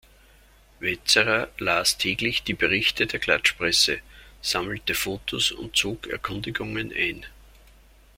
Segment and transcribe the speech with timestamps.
[0.79, 3.99] Vetsera las täglich die Berichte der Klatschpresse,
[4.41, 7.23] sammelte Fotos und zog Erkundigungen ein.